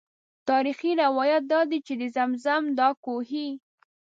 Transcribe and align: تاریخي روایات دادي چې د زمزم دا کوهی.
تاریخي 0.49 0.91
روایات 1.03 1.43
دادي 1.53 1.79
چې 1.87 1.93
د 1.99 2.03
زمزم 2.15 2.63
دا 2.79 2.89
کوهی. 3.05 3.47